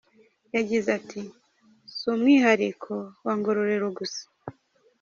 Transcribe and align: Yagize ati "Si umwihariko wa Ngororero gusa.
Yagize 0.55 0.87
ati 0.99 1.21
"Si 1.95 2.03
umwihariko 2.13 2.93
wa 3.25 3.33
Ngororero 3.39 3.87
gusa. 3.97 4.23